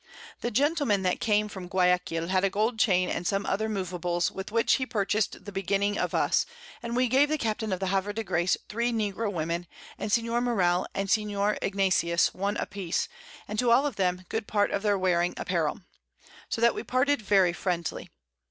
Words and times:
The 0.39 0.49
Gentleman 0.49 1.03
that 1.03 1.19
came 1.19 1.47
from 1.47 1.67
Guiaquil 1.69 2.29
had 2.29 2.43
a 2.43 2.49
Gold 2.49 2.79
Chain 2.79 3.07
and 3.07 3.27
some 3.27 3.45
other 3.45 3.69
Moveables, 3.69 4.31
with 4.31 4.51
which 4.51 4.73
he 4.77 4.85
purchased 4.87 5.45
the 5.45 5.51
Beginning 5.51 5.99
of 5.99 6.15
us, 6.15 6.43
and 6.81 6.95
we 6.95 7.07
gave 7.07 7.29
the 7.29 7.37
Captain 7.37 7.71
of 7.71 7.79
the 7.79 7.85
Havre 7.89 8.11
de 8.11 8.23
Grace 8.23 8.57
3 8.67 8.91
Negroe 8.91 9.29
Women, 9.29 9.67
and 9.99 10.11
Senior 10.11 10.41
Morell, 10.41 10.87
and 10.95 11.07
Senior 11.07 11.55
Ignatius, 11.61 12.33
one 12.33 12.57
a 12.57 12.65
piece, 12.65 13.09
and 13.47 13.59
to 13.59 13.69
all 13.69 13.85
of 13.85 13.97
them 13.97 14.25
good 14.27 14.47
part 14.47 14.71
of 14.71 14.81
their 14.81 14.97
waring 14.97 15.35
Apparel: 15.37 15.81
So 16.49 16.61
that 16.61 16.73
we 16.73 16.81
parted 16.81 17.21
very 17.21 17.53
friendly. 17.53 18.09